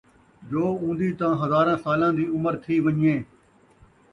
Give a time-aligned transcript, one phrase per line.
[0.49, 3.15] جو اُوندی تاں ہزاراں سالاں دِی عُمر تِھی وَن٘ڄے،